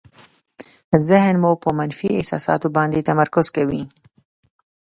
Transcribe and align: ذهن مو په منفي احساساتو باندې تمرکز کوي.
ذهن 1.07 1.35
مو 1.41 1.51
په 1.63 1.69
منفي 1.77 2.09
احساساتو 2.19 2.67
باندې 2.77 3.05
تمرکز 3.09 3.47
کوي. 3.55 3.83